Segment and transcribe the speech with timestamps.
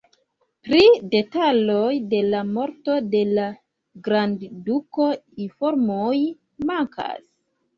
[0.67, 0.79] Pri
[1.11, 3.45] detaloj de la morto de la
[4.09, 5.07] grandduko
[5.47, 6.17] informoj
[6.73, 7.25] mankas.